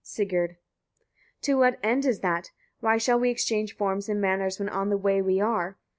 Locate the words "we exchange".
3.19-3.77